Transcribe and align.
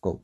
Go. 0.00 0.22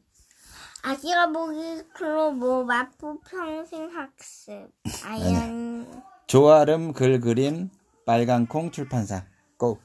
아기가 0.83 1.33
보기 1.33 1.83
클로버 1.95 2.65
마포 2.65 3.21
평생 3.21 3.91
학습 3.91 4.71
아연 5.05 6.03
조아름 6.27 6.93
글 6.93 7.21
그림 7.21 7.71
빨간 8.05 8.47
콩 8.47 8.71
출판사. 8.71 9.27
Go. 9.59 9.79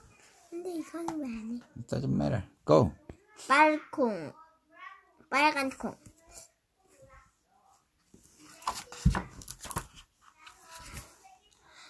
근데 0.49 0.69
이건 0.75 1.07
왜안 1.19 1.51
해? 1.51 1.61
It 1.77 1.87
doesn't 1.87 2.13
matter. 2.13 2.43
Go. 2.65 2.91
빨콩 3.47 4.31
빨간 5.29 5.69
콩 5.71 5.95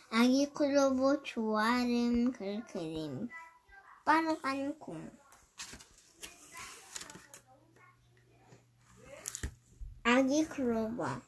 아기 0.10 0.50
클로버 0.54 1.24
조아름 1.24 2.32
글 2.32 2.66
그림 2.68 3.30
빨간 4.04 4.78
콩 4.80 5.10
아기 10.04 10.46
클로버 10.46 11.22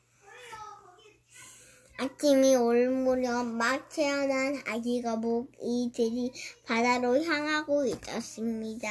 아침이 1.98 2.56
올 2.56 2.90
무렵 2.90 3.46
막 3.46 3.88
태어난 3.90 4.62
아기 4.68 5.02
거북이들이 5.02 6.34
바다로 6.66 7.24
향하고 7.24 7.86
있었습니다. 7.86 8.90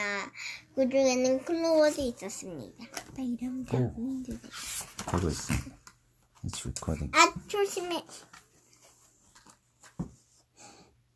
그 0.74 0.88
중에는 0.88 1.44
클로버도 1.44 2.00
있었습니다. 2.00 2.84
아빠 2.84 3.22
이름. 3.22 3.64
보이는데. 3.64 4.38
되고 5.10 5.28
있어. 5.28 5.52
Recording. 6.44 7.10
아, 7.16 7.34
조심해. 7.48 8.04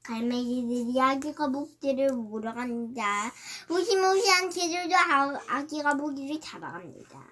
갈매기들이 0.02 1.00
아기 1.00 1.32
거북이를 1.34 2.12
물어간다. 2.12 3.32
무시무시한 3.68 4.50
개들도 4.50 4.94
아- 4.96 5.40
아기 5.48 5.82
거북이를 5.82 6.40
잡아갑니다. 6.40 7.24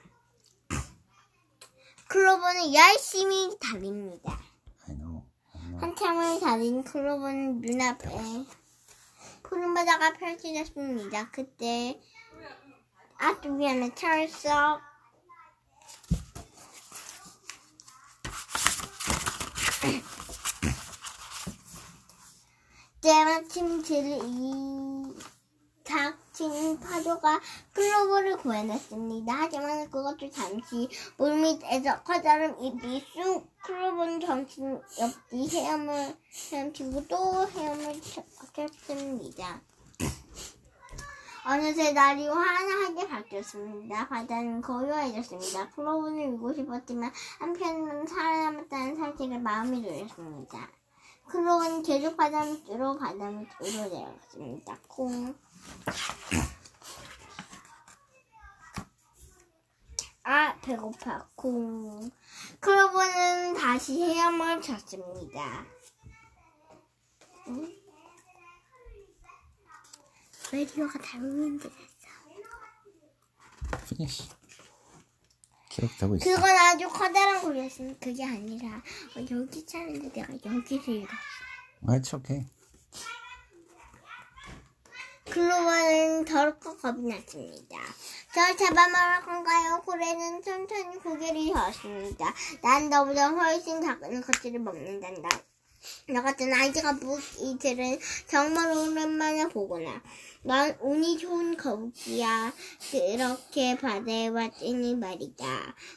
클로버는 2.15 2.73
열심히 2.73 3.59
달립니다. 3.59 4.39
한참을 5.81 6.39
달린 6.39 6.85
클로버는 6.85 7.61
눈앞에 7.61 8.09
푸른 9.43 9.75
바다가 9.75 10.13
펼쳐졌습니다. 10.13 11.29
그때 11.33 12.01
앞쪽이 13.17 13.67
하나 13.67 13.93
철썩 13.93 14.81
때마침 23.01 23.83
들이 23.83 24.21
닥친 26.35 26.81
파도가 26.81 27.41
클로버를 27.73 28.37
구해냈습니다. 28.39 29.33
하지만 29.33 29.89
그것도 29.89 30.29
잠시 30.31 30.89
물밑에서 31.17 32.03
커다란 32.03 32.57
쑥 32.59 33.47
클로버는 33.63 34.19
정신없이 34.19 35.49
헤엄을 35.53 36.17
헤엄치고 36.51 37.07
또 37.07 37.47
헤엄을 37.49 38.01
쳐- 38.03 38.25
쳤습니다. 38.53 39.61
어느새 41.47 41.93
날이 41.93 42.27
환하게 42.27 43.07
바뀌었습니다. 43.07 44.09
바다는 44.09 44.61
고요해졌습니다. 44.61 45.71
클로버는 45.71 46.33
울고 46.35 46.53
싶었지만 46.55 47.13
한편으로는 47.39 48.07
살아남았다는 48.09 48.97
사실에 48.97 49.39
마음이 49.39 49.81
놓였습니다. 49.83 50.69
바다 52.17 52.45
밑으로 52.45 52.97
바다 52.99 53.31
밑으로 53.31 53.89
내려갔습니다. 53.89 54.79
콩. 54.89 55.35
아, 60.23 60.57
배고파. 60.63 61.29
콩. 61.35 62.11
클로버는 62.61 63.55
다시 63.55 64.01
헤엄을 64.03 64.63
쳤습니다. 64.63 65.67
응? 67.49 67.75
라디오가 70.53 70.99
닮은데 70.99 71.69
Finish. 73.87 74.44
기억되고 75.75 76.17
있어. 76.17 76.25
그건 76.25 76.51
아주 76.51 76.89
커다란 76.89 77.41
고리였으니 77.41 77.99
그게 77.99 78.25
아니라 78.25 78.77
어, 79.17 79.27
여기 79.31 79.67
차는데 79.67 80.13
내가 80.13 80.33
여기를 80.33 80.89
읽었어. 80.89 82.17
Okay. 82.17 82.47
클로버는 85.31 86.25
덜컥 86.25 86.81
겁이 86.81 87.09
났습니다. 87.09 87.77
저 88.33 88.57
잡아먹을 88.57 89.27
건가요? 89.27 89.83
고래는 89.85 90.43
천천히 90.43 90.99
고개를 90.99 91.53
저었습니다. 91.53 92.25
난 92.63 92.89
너보다 92.89 93.29
훨씬 93.31 93.83
작은 93.83 94.21
것들을 94.21 94.61
먹는단다. 94.61 95.29
너 96.09 96.23
같은 96.23 96.53
아이가 96.53 96.93
무이들은 96.95 97.99
정말 98.27 98.71
오랜만에 98.77 99.49
보구나. 99.49 100.03
넌 100.43 100.77
운이 100.81 101.19
좋은 101.19 101.57
거북이야. 101.57 102.53
그렇게 102.91 103.77
바다에 103.79 104.29
왔더니 104.29 104.95
말이다. 104.95 105.45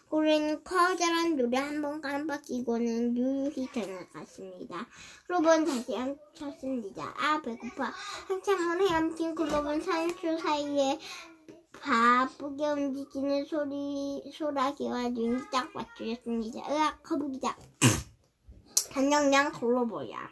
고래는 0.09 0.63
커다란 0.63 1.35
노래 1.35 1.57
한 1.57 1.81
번 1.81 1.99
깜빡이고는 2.01 3.17
유유히 3.17 3.67
지나갔습니다. 3.73 4.87
클로버는 5.27 5.65
다시 5.65 5.93
헤엄쳤습니다. 5.93 7.13
아 7.17 7.41
배고파. 7.41 7.93
한참을 8.27 8.87
헤엄친 8.89 9.35
클로버는 9.35 9.81
산수 9.81 10.37
사이에 10.41 10.97
바쁘게 11.81 12.65
움직이는 12.69 13.45
소리 13.45 14.23
소라기와 14.33 15.09
눈이 15.09 15.43
딱 15.51 15.69
맞추었습니다. 15.73 16.59
으악 16.71 17.03
거북이다. 17.03 17.55
단영양 18.91 19.51
클로버야. 19.51 20.29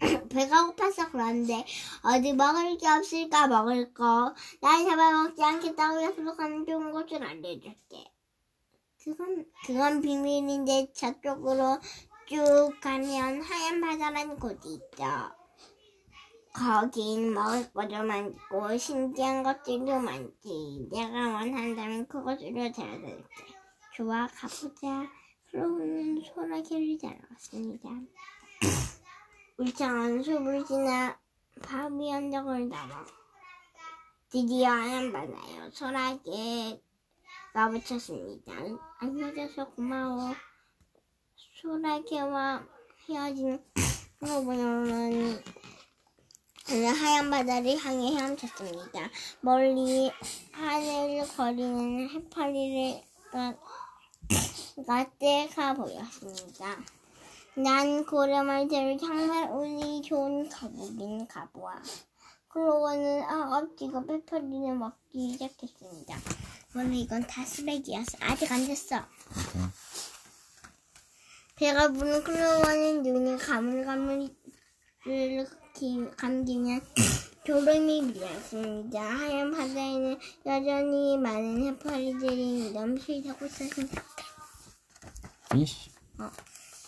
배가 0.28 0.66
고파서 0.66 1.10
그런데 1.10 1.64
어디 2.02 2.32
먹을 2.32 2.76
게 2.76 2.88
없을까 2.88 3.46
먹을 3.48 3.94
거. 3.94 4.34
날 4.60 4.84
잡아먹지 4.84 5.42
않겠다고 5.42 6.02
약속하는 6.02 6.66
좋은 6.66 6.92
것을 6.92 7.22
알려줄게. 7.22 8.10
그건 9.02 9.44
그건 9.66 10.00
비밀인데 10.00 10.92
저쪽으로 10.92 11.78
쭉 12.26 12.72
가면 12.80 13.42
하얀 13.42 13.80
바다라는 13.80 14.38
곳이 14.38 14.74
있죠. 14.74 15.04
거긴 16.54 17.34
먹을 17.34 17.70
것도 17.72 18.04
많고 18.04 18.78
신기한 18.78 19.42
것들도 19.42 19.98
많지. 19.98 20.88
내가 20.90 21.34
원한다면 21.34 22.06
그곳으로 22.06 22.72
데려갈게. 22.72 23.24
좋아 23.92 24.26
가보자. 24.28 25.08
클로우는 25.54 26.20
소라게를 26.24 26.98
따라갔습니다. 26.98 27.88
울창한 29.56 30.20
숲을 30.20 30.64
지나 30.66 31.16
바위 31.62 32.12
언덕을 32.12 32.68
넘어 32.68 33.06
드디어 34.30 34.68
하얀 34.68 35.12
바다요. 35.12 35.70
소라게가 35.70 36.80
붙였습니다. 37.70 38.52
알려줘서 38.98 39.70
고마워. 39.70 40.34
소라게와 41.62 42.66
헤어진 43.08 43.62
그는 46.66 46.94
하얀 46.96 47.30
바다를 47.30 47.78
향해 47.78 48.16
헤엄쳤습니다. 48.16 49.08
멀리 49.40 50.10
하늘을 50.50 51.28
거리는 51.28 52.08
해파리를 52.10 53.04
가때가 54.86 55.74
보였습니다. 55.74 56.76
난 57.56 58.04
고래말들을 58.04 58.98
정말 58.98 59.50
운이 59.50 60.02
좋은 60.02 60.48
거북인 60.48 61.26
가보아. 61.28 61.80
클로버는 62.48 63.22
아업지가 63.22 64.04
빼파리를 64.04 64.74
먹기 64.76 65.32
시작했습니다. 65.32 66.16
원래 66.76 66.96
이건 66.96 67.26
다 67.26 67.44
쓰레기였어. 67.44 68.18
아직 68.20 68.50
안 68.50 68.66
됐어. 68.66 69.00
배가 71.56 71.88
부른 71.92 72.24
클로버는 72.24 73.02
눈이 73.02 73.38
가물가물 73.38 74.28
기- 75.74 76.10
감기면 76.16 76.80
졸음이 77.44 78.00
밀렸습니다. 78.02 79.02
하얀 79.02 79.50
바다에는 79.50 80.18
여전히 80.46 81.18
많은 81.18 81.62
해파리들이 81.66 82.72
넘실대고 82.72 83.44
있었습니다. 83.46 84.02
Finish. 85.50 85.90
어. 86.18 86.30